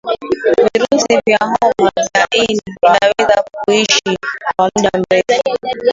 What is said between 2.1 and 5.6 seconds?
ya ini vinaweza kuishi kwa muda mrefu